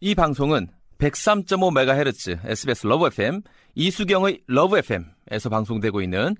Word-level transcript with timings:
이 0.00 0.14
방송은 0.14 0.68
103.5MHz 0.98 2.40
SBS 2.44 2.86
러브 2.86 3.06
FM 3.06 3.40
이수경의 3.74 4.42
러브 4.46 4.76
FM에서 4.78 5.48
방송되고 5.48 6.02
있는 6.02 6.36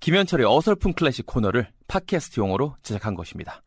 김현철의 0.00 0.46
어설픈 0.46 0.92
클래식 0.94 1.26
코너를 1.26 1.68
팟캐스트용으로 1.88 2.76
제작한 2.82 3.14
것입니다. 3.14 3.62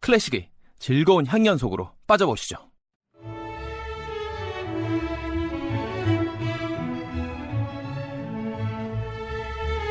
클래식의 0.00 0.50
즐거운 0.78 1.26
향연 1.26 1.58
속으로 1.58 1.90
빠져보시죠. 2.06 2.56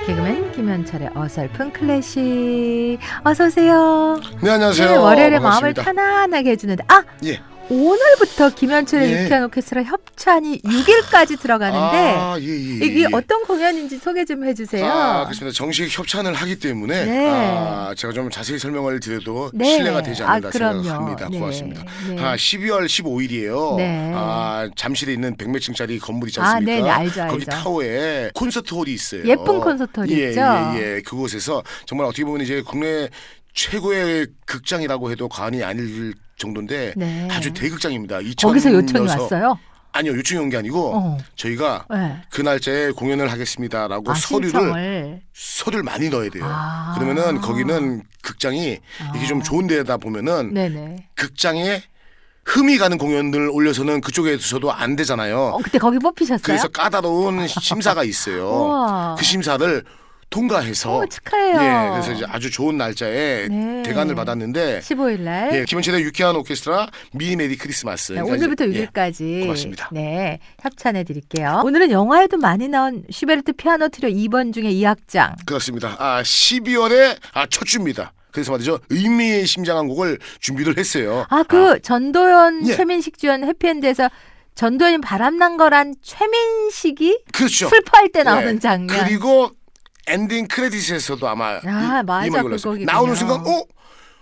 개그맨 0.05 0.51
김현철의 0.51 1.09
어설픈 1.15 1.73
클래식 1.73 2.99
어서 3.23 3.45
오세요. 3.47 4.19
네 4.41 4.51
안녕하세요. 4.51 4.87
네, 4.89 4.95
월요일에 4.95 5.39
마음을 5.39 5.73
반갑습니다. 5.73 5.83
편안하게 5.83 6.51
해주는데 6.51 6.83
아 6.87 7.03
예. 7.25 7.41
오늘부터 7.69 8.51
김현철의 8.53 9.11
예. 9.11 9.23
유쾌한 9.23 9.43
오케스트라 9.45 9.83
협찬이 9.83 10.61
6일까지 10.61 11.39
들어가는데 11.39 11.97
아, 12.15 12.37
예, 12.39 12.45
예, 12.45 12.49
예, 12.81 12.85
이게 12.85 13.01
예. 13.01 13.07
어떤 13.11 13.43
공연인지 13.43 13.97
소개 13.97 14.23
좀 14.23 14.45
해주세요. 14.45 14.85
아, 14.85 15.23
그렇습니다. 15.23 15.55
정식 15.55 15.87
협찬을 15.97 16.33
하기 16.33 16.59
때문에 16.59 17.05
네. 17.05 17.29
아, 17.29 17.93
제가 17.97 18.13
좀 18.13 18.29
자세히 18.29 18.59
설명을 18.59 18.99
드려도 18.99 19.49
네. 19.53 19.65
신뢰가 19.77 20.03
되지 20.03 20.21
않는다 20.23 20.49
아, 20.49 20.51
그럼요. 20.51 20.83
생각합니다. 20.83 21.29
네. 21.29 21.39
고맙습니다. 21.39 21.83
네. 22.09 22.21
아, 22.21 22.35
12월 22.35 22.85
15일이에요. 22.85 23.77
네. 23.77 24.11
아, 24.13 24.69
잠실에 24.75 25.13
있는 25.13 25.35
100몇 25.35 25.59
층짜리 25.59 25.97
건물 25.97 26.29
있지 26.29 26.39
아, 26.39 26.43
않습니까? 26.51 26.71
네네, 26.71 26.89
알죠, 26.89 27.21
거기 27.27 27.33
알죠. 27.33 27.51
타워에 27.51 28.29
콘서트 28.35 28.73
홀이 28.75 28.93
있어요. 28.93 29.23
예쁜 29.25 29.59
콘서트 29.59 30.01
홀이 30.01 30.11
예, 30.21 30.29
있죠? 30.29 30.41
예, 30.41 30.79
예. 30.97 31.01
그곳에서 31.01 31.63
정말 31.87 32.05
어떻게 32.05 32.23
보면 32.23 32.41
이제 32.41 32.61
국내 32.61 33.09
최고의 33.55 34.27
극장이라고 34.45 35.09
해도 35.11 35.27
과언이 35.27 35.63
아닐 35.63 36.13
정도인데 36.37 36.93
네. 36.95 37.27
아주 37.31 37.51
대극장입니다. 37.53 38.19
거기서 38.39 38.69
2000 38.69 38.73
요청이. 38.73 39.07
왔어요. 39.07 39.57
아니요, 39.93 40.11
요청이 40.17 40.41
온 40.41 40.49
게 40.49 40.57
아니고 40.57 40.91
어. 40.93 41.17
저희가 41.37 41.85
네. 41.89 42.21
그 42.29 42.41
날짜에 42.41 42.91
공연을 42.91 43.31
하겠습니다라고 43.31 44.11
아, 44.11 44.13
서류를 44.15 44.49
신청을. 44.49 45.21
서류를 45.33 45.83
많이 45.83 46.09
넣어야 46.09 46.29
돼요. 46.29 46.43
아. 46.45 46.93
그러면은 46.95 47.39
거기는 47.39 48.03
극장이 48.21 48.77
이게 49.15 49.25
좀 49.25 49.41
좋은 49.41 49.67
데다 49.67 49.95
보면은 49.95 50.53
네네. 50.53 51.07
극장에 51.15 51.81
흠이 52.43 52.77
가는 52.77 52.97
공연을 52.97 53.49
올려서는 53.49 54.01
그쪽에 54.01 54.35
두셔도 54.35 54.71
안 54.73 54.97
되잖아요. 54.97 55.39
어, 55.39 55.57
그때 55.63 55.79
거기 55.79 55.97
뽑히셨어요? 55.97 56.43
그래서 56.43 56.67
까다로운 56.67 57.47
심사가 57.47 58.03
있어요. 58.03 59.15
그 59.17 59.23
심사를 59.23 59.81
통과해서 60.29 60.97
오, 60.99 61.05
축하해요. 61.05 61.55
예, 61.55 61.89
그래서 61.91 62.11
이제 62.11 62.25
아주 62.27 62.51
좋은 62.51 62.77
날짜에 62.77 63.47
네. 63.47 63.83
대관을 63.83 64.15
받았는데 64.15 64.79
15일 64.81 65.21
날. 65.21 65.53
예, 65.55 65.65
김현철의 65.65 66.01
유쾌한 66.03 66.35
오케스트라 66.35 66.87
미리 67.13 67.35
Merry 67.35 67.55
Christmas. 67.57 68.11
네, 68.11 68.21
그러니까 68.21 68.35
오늘부터 68.35 68.65
이제, 68.65 68.79
예, 68.81 68.85
6일까지 68.87 69.41
고맙습니다. 69.41 69.89
네 69.93 70.39
협찬해 70.61 71.03
드릴게요. 71.05 71.61
오늘은 71.63 71.91
영화에도 71.91 72.37
많이 72.37 72.67
나온 72.67 73.03
슈베르트 73.09 73.53
피아노 73.53 73.87
트리오 73.87 74.09
2번 74.09 74.53
중에 74.53 74.63
2악장. 74.73 75.35
그렇습니다. 75.45 75.95
아 75.99 76.21
12월에 76.21 77.17
아 77.33 77.45
첫 77.47 77.65
주입니다. 77.65 78.11
그래서 78.31 78.51
말이죠 78.51 78.79
의미심장한 78.89 79.87
곡을 79.87 80.19
준비를 80.41 80.77
했어요. 80.77 81.25
아 81.29 81.42
그 81.42 81.79
전도연 81.81 82.67
예. 82.67 82.75
최민식 82.75 83.17
주연 83.17 83.45
해피엔드에서 83.45 84.09
전도연이 84.55 84.99
바람난 84.99 85.55
거란 85.55 85.95
최민식이 86.01 87.19
그렇죠. 87.31 87.69
슬퍼할 87.69 88.09
때 88.09 88.23
나오는 88.23 88.55
예. 88.55 88.59
장면. 88.59 89.05
그리고 89.05 89.51
ending 90.07 90.47
credit에서도 90.47 91.27
아마 91.27 91.59
아, 91.65 92.01
이, 92.01 92.03
맞아. 92.05 92.25
이 92.25 92.29
음악이 92.29 92.45
올랐어요. 92.45 92.77
나오는 92.83 93.15
순간 93.15 93.39
어? 93.39 93.63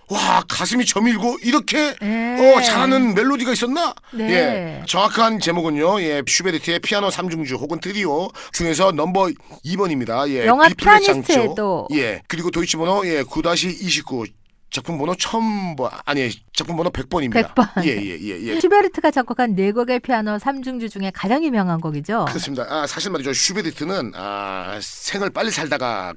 와 0.10 0.44
가슴이 0.50 0.86
저밀고 0.86 1.38
이렇게 1.44 1.96
예. 2.02 2.38
어 2.58 2.62
잘하는 2.62 3.16
멜로디가 3.16 3.54
있었나? 3.54 3.96
네. 4.14 4.34
예 4.34 4.84
정확한 4.86 5.40
제목은요 5.40 6.02
예 6.02 6.22
슈베르트의 6.28 6.80
피아노 6.80 7.08
3중주 7.08 7.58
혹은 7.58 7.80
트리오 7.80 8.28
중에서 8.52 8.92
넘버 8.92 9.30
2번입니다. 9.66 10.30
예 10.30 10.46
영화 10.46 10.68
장조. 10.68 10.76
피아니스트에도. 10.76 11.88
예 11.94 12.22
그리고 12.28 12.52
도이치 12.52 12.76
번호 12.78 13.02
예9-29 13.02 14.30
작품 14.74 14.98
번호 14.98 15.14
1000번 15.14 15.92
아니 16.04 16.32
작품 16.52 16.76
번호 16.76 16.90
100번입니다. 16.90 17.54
100번. 17.54 17.86
예예예 17.86 18.20
예, 18.22 18.42
예. 18.56 18.60
슈베르트가 18.60 19.12
작곡한 19.12 19.54
네 19.56 19.72
곡의 19.72 20.00
피아노 20.00 20.38
3중주 20.38 20.90
중에 20.92 21.12
가장 21.14 21.44
유명한 21.44 21.80
곡이죠. 21.80 22.26
그렇습니다. 22.28 22.66
아, 22.68 22.88
사실 22.88 23.12
말이죠. 23.12 23.34
슈베르트는 23.34 24.14
아, 24.16 24.80
생을 24.82 25.30
빨리 25.30 25.52
살다가 25.52 26.14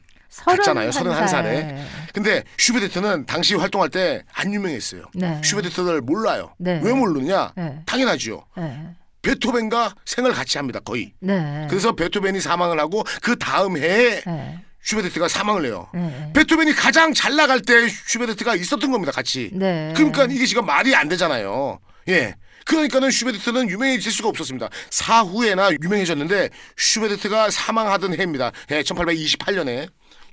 갔잖아요. 0.47 0.91
31 0.91 1.29
살에. 1.29 1.85
근데 2.15 2.45
슈베르트는 2.57 3.27
당시 3.27 3.55
활동할 3.55 3.91
때 3.91 4.23
안 4.33 4.53
유명했어요. 4.53 5.03
네. 5.15 5.41
슈베르트를 5.45 6.01
몰라요. 6.01 6.55
네. 6.59 6.81
왜 6.83 6.93
모르느냐? 6.95 7.53
네. 7.57 7.81
당연하죠. 7.85 8.43
네. 8.57 8.89
베토벤과 9.21 9.95
생을 10.07 10.33
같이 10.33 10.57
합니다. 10.57 10.81
거의. 10.81 11.13
네. 11.21 11.67
그래서 11.69 11.93
베토벤이 11.93 12.41
사망을 12.41 12.79
하고 12.81 13.05
그 13.21 13.37
다음 13.39 13.77
해에 13.77 14.21
네. 14.23 14.63
슈베르트가 14.87 15.27
사망을 15.27 15.67
해요. 15.67 15.89
네. 15.93 16.31
베토벤이 16.33 16.73
가장 16.73 17.13
잘 17.13 17.35
나갈 17.35 17.61
때 17.61 17.89
슈베르트가 17.89 18.55
있었던 18.55 18.93
겁니다. 18.93 19.11
같이. 19.11 19.51
네. 19.53 19.93
그러니까 19.97 20.27
이게 20.31 20.47
지금 20.47 20.65
말이 20.65 20.95
안 20.95 21.09
되잖아요. 21.09 21.81
예. 22.09 22.37
그러니까는 22.65 23.11
슈베르트는 23.11 23.69
유명해질 23.69 24.13
수가 24.13 24.29
없었습니다. 24.29 24.69
사후에나 24.91 25.71
유명해졌는데 25.83 26.51
슈베르트가 26.77 27.51
사망하던 27.51 28.17
해입니다. 28.19 28.53
예, 28.71 28.83
1828년에 28.83 29.89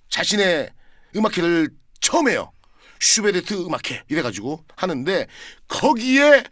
자신의 0.09 0.69
음악회를 1.15 1.69
처음 1.99 2.29
해요. 2.29 2.51
슈베르트 2.99 3.55
음악회 3.65 4.03
이래가지고 4.07 4.63
하는데 4.75 5.27
거기에 5.67 6.43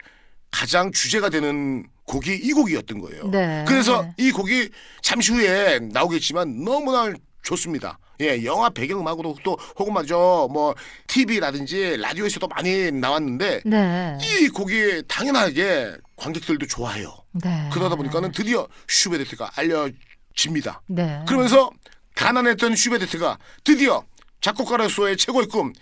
가장 0.50 0.90
주제가 0.90 1.30
되는 1.30 1.86
곡이 2.04 2.34
이 2.34 2.52
곡이었던 2.52 3.00
거예요. 3.00 3.28
네. 3.28 3.64
그래서 3.66 4.04
이 4.16 4.32
곡이 4.32 4.70
잠시 5.02 5.32
후에 5.32 5.78
나오겠지만 5.92 6.64
너무나 6.64 7.12
좋습니다. 7.42 7.98
예, 8.20 8.44
영화 8.44 8.70
배경음악으로 8.70 9.36
또 9.42 9.58
혹은 9.78 9.92
말이죠, 9.94 10.48
뭐 10.52 10.74
TV라든지 11.08 11.96
라디오에서도 11.98 12.46
많이 12.48 12.90
나왔는데 12.92 13.62
네. 13.64 14.18
이 14.22 14.48
곡이 14.48 15.02
당연하게 15.08 15.96
관객들도 16.16 16.66
좋아해요. 16.66 17.12
네. 17.32 17.68
그러다 17.72 17.96
보니까는 17.96 18.32
드디어 18.32 18.68
슈베르트가 18.88 19.50
알려집니다. 19.56 20.82
네. 20.86 21.24
그러면서 21.26 21.70
가난했던 22.14 22.76
슈베르트가 22.76 23.38
드디어 23.64 24.04
작곡가로서의 24.40 25.16
최고의 25.16 25.46
꿈 25.48 25.72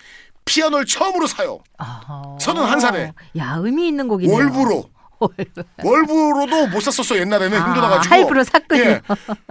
피아노를 0.44 0.86
처음으로 0.86 1.26
사요. 1.26 1.58
아하. 1.78 2.36
31살에. 2.40 3.12
야, 3.36 3.56
의미 3.60 3.88
있는 3.88 4.08
곡이네요. 4.08 4.34
월부로. 4.34 4.90
월부로도 5.84 6.68
못 6.68 6.80
샀었어 6.80 7.18
옛날에는 7.18 7.60
아, 7.60 7.66
힘들어가지고 7.66 8.14
할부로 8.14 8.42
샀군요. 8.42 8.80
예, 8.82 9.02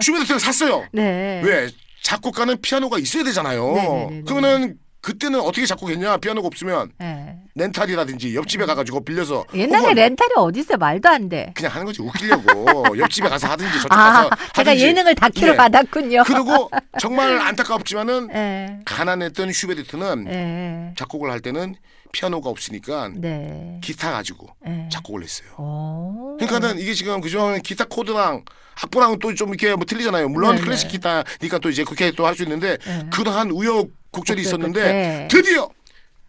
슈베르트가 0.02 0.40
샀어요. 0.40 0.88
네. 0.92 1.42
왜 1.44 1.70
작곡가는 2.04 2.60
피아노가 2.62 2.98
있어야 3.00 3.24
되잖아요. 3.24 3.74
네네네네. 3.74 4.22
그러면은 4.24 4.76
그때는 5.02 5.40
어떻게 5.40 5.66
작곡했냐? 5.66 6.18
피아노가 6.18 6.48
없으면 6.48 6.92
네. 6.98 7.38
렌탈이라든지 7.56 8.36
옆집에 8.36 8.66
가가지고 8.66 9.06
빌려서 9.06 9.46
옛날에 9.54 9.82
혹은 9.84 9.96
렌탈이 9.96 10.32
어디 10.36 10.60
있어요? 10.60 10.78
말도 10.78 11.08
안 11.08 11.30
돼. 11.30 11.54
그냥 11.56 11.72
하는 11.74 11.86
거지 11.86 12.02
웃기려고 12.02 12.98
옆집에 13.00 13.30
가서 13.30 13.48
하든지 13.48 13.74
저쪽 13.78 13.94
아, 13.94 13.96
가서 13.96 14.30
제가 14.56 14.72
하든지. 14.72 14.86
예능을 14.86 15.16
다키러 15.16 15.54
예. 15.54 15.56
받았군요. 15.56 16.24
그리고 16.26 16.70
정말 17.00 17.40
안타깝지만은 17.40 18.28
네. 18.28 18.80
가난했던 18.84 19.54
슈베르트는 19.54 20.24
네. 20.26 20.94
작곡을 20.98 21.32
할 21.32 21.40
때는 21.40 21.76
피아노가 22.12 22.50
없으니까 22.50 23.12
네. 23.16 23.80
기타 23.84 24.12
가지고 24.12 24.48
네. 24.66 24.90
작곡을 24.92 25.24
했어요. 25.24 25.50
오. 25.58 26.38
그러니까는 26.40 26.80
이게 26.80 26.94
지금 26.94 27.22
그죠 27.22 27.56
기타 27.64 27.86
코드랑 27.86 28.44
악보랑 28.84 29.20
또 29.20 29.34
좀 29.36 29.50
이렇게 29.50 29.76
뭐 29.76 29.86
틀리잖아요. 29.86 30.30
물론 30.30 30.56
네네. 30.56 30.66
클래식 30.66 30.90
기타니까 30.90 31.60
또 31.62 31.70
이제 31.70 31.84
그렇게 31.84 32.12
또 32.12 32.26
할 32.26 32.36
수 32.36 32.44
있는데 32.44 32.78
네. 32.86 33.06
그러한 33.12 33.52
우여곡절이 33.52 34.42
있었는데 34.42 34.92
네. 34.92 35.28
드디어 35.30 35.70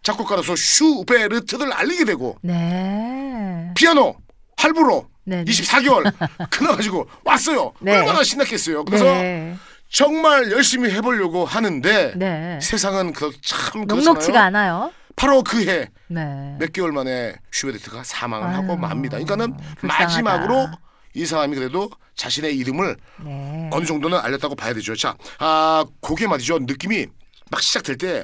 작곡가로서 0.03 0.55
슈베르트를 0.55 1.71
알리게 1.73 2.05
되고 2.05 2.37
네. 2.41 3.71
피아노 3.75 4.15
할부로 4.57 5.07
네. 5.23 5.43
24개월 5.45 6.11
끊어가지고 6.49 7.07
왔어요. 7.23 7.73
네. 7.79 7.97
얼마나 7.97 8.23
신났겠어요. 8.23 8.83
그래서 8.85 9.05
네. 9.05 9.55
정말 9.89 10.51
열심히 10.51 10.89
해보려고 10.91 11.45
하는데 11.45 12.13
네. 12.15 12.59
세상은 12.61 13.13
그참 13.13 13.85
그렇잖아요. 13.87 14.37
않아요. 14.45 14.91
바로 15.21 15.43
그해 15.43 15.87
네. 16.07 16.55
몇 16.57 16.73
개월 16.73 16.91
만에 16.91 17.35
슈베르트가 17.51 18.03
사망을 18.03 18.47
아유, 18.47 18.55
하고 18.55 18.75
맙니다. 18.75 19.19
그러니까는 19.19 19.55
불쌍하다. 19.77 20.03
마지막으로 20.03 20.67
이 21.13 21.27
사람이 21.27 21.55
그래도 21.55 21.91
자신의 22.15 22.57
이름을 22.57 22.97
네. 23.23 23.69
어느 23.71 23.85
정도는 23.85 24.17
알렸다고 24.17 24.55
봐야 24.55 24.73
되죠. 24.73 24.95
자, 24.95 25.15
아, 25.37 25.85
곡에 25.99 26.25
말이죠. 26.25 26.57
느낌이 26.59 27.05
막 27.51 27.61
시작될 27.61 27.97
때 27.99 28.23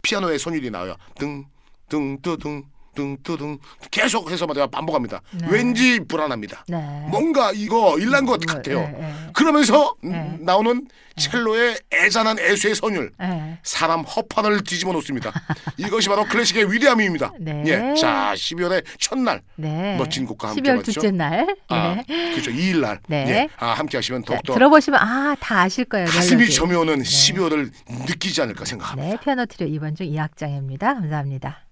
피아노의 0.00 0.38
선율이 0.38 0.70
나와요. 0.70 0.96
등, 1.18 1.44
등, 1.90 2.18
뜨, 2.22 2.38
등, 2.38 2.64
뚱뚜둥 2.94 3.58
계속해서 3.90 4.46
막 4.46 4.54
내가 4.54 4.66
반복합니다. 4.66 5.20
네. 5.32 5.46
왠지 5.50 6.00
불안합니다. 6.00 6.64
네. 6.68 6.76
뭔가 7.08 7.52
이거 7.54 7.98
일난 7.98 8.24
것 8.26 8.40
뭐, 8.46 8.54
같아요. 8.54 8.78
예, 8.78 9.02
예. 9.02 9.14
그러면서 9.32 9.94
음, 10.04 10.12
네. 10.12 10.36
나오는 10.40 10.86
첼로의 11.16 11.78
애잔한 11.92 12.38
애수의 12.38 12.74
선율. 12.74 13.12
예. 13.22 13.58
사람 13.62 14.00
허판을 14.00 14.62
뒤집어 14.64 14.92
놓습니다. 14.92 15.32
이것이 15.76 16.08
바로 16.08 16.24
클래식의 16.24 16.72
위대함입니다. 16.72 17.32
네. 17.38 17.62
예. 17.66 17.94
자, 18.00 18.32
12월의 18.34 18.84
첫날 18.98 19.42
네. 19.56 19.96
멋진 19.96 20.24
곡과 20.26 20.48
함께 20.50 20.62
12월 20.62 20.76
맞죠? 20.76 20.92
둘째 20.92 21.10
날. 21.10 21.56
아, 21.68 22.02
네. 22.08 22.30
그렇죠. 22.32 22.50
2일 22.50 22.80
날. 22.80 23.00
네. 23.08 23.26
예. 23.28 23.48
아, 23.58 23.72
함께 23.72 23.98
하시면 23.98 24.22
네, 24.22 24.26
더욱더 24.26 24.54
들어보시면 24.54 25.00
아, 25.00 25.36
다 25.38 25.60
아실 25.60 25.84
거예요. 25.84 26.06
가슴이 26.06 26.38
멜로디. 26.42 26.54
저며오는 26.54 27.02
12월을 27.02 27.70
느끼지 28.08 28.40
않을까 28.42 28.64
생각합니다. 28.64 29.10
네, 29.10 29.16
피아노 29.22 29.44
트리오 29.46 29.68
2번 29.78 29.96
중 29.96 30.06
2악장입니다. 30.06 30.80
감사합니다. 30.80 31.66